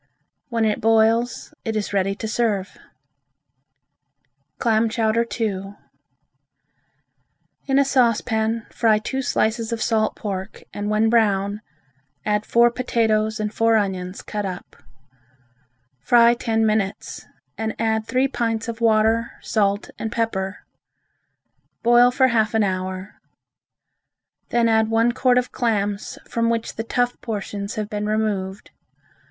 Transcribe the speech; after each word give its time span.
When 0.49 0.65
it 0.65 0.81
boils, 0.81 1.53
it 1.63 1.75
is 1.75 1.93
ready 1.93 2.15
to 2.15 2.27
serve. 2.27 2.75
Clam 4.57 4.89
Chowder 4.89 5.27
II 5.39 5.75
In 7.67 7.77
a 7.77 7.85
saucepan 7.85 8.65
fry 8.71 8.97
two 8.97 9.21
slices 9.21 9.71
of 9.71 9.79
salt 9.79 10.15
pork 10.15 10.63
and 10.73 10.89
when 10.89 11.11
brown, 11.11 11.61
add 12.25 12.47
four 12.47 12.71
potatoes 12.71 13.39
and 13.39 13.53
four 13.53 13.75
onions 13.77 14.23
cut 14.23 14.43
up. 14.43 14.75
Fry 15.99 16.33
ten 16.33 16.65
minutes 16.65 17.27
and 17.55 17.75
add 17.77 18.07
three 18.07 18.27
pints 18.27 18.67
of 18.67 18.81
water, 18.81 19.33
salt 19.43 19.91
and 19.99 20.11
pepper. 20.11 20.65
Boil 21.83 22.09
for 22.09 22.29
half 22.29 22.55
an 22.55 22.63
hour. 22.63 23.21
Then 24.49 24.67
add 24.67 24.89
one 24.89 25.11
quart 25.11 25.37
of 25.37 25.51
clams 25.51 26.17
from 26.27 26.49
which 26.49 26.73
the 26.75 26.83
tough 26.83 27.21
portions 27.21 27.75
have 27.75 27.87
been 27.87 28.07
removed. 28.07 28.71